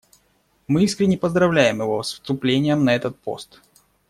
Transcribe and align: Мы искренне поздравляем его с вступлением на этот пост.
Мы 0.65 0.85
искренне 0.85 1.15
поздравляем 1.15 1.79
его 1.79 2.01
с 2.01 2.13
вступлением 2.13 2.83
на 2.85 2.95
этот 2.95 3.15
пост. 3.19 3.61